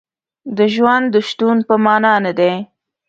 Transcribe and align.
د 0.57 0.59
ژوند 0.73 1.05
د 1.13 1.15
شتون 1.27 1.57
په 1.67 1.75
معنا 1.85 2.13
نه 2.25 2.31
دی. 2.39 2.53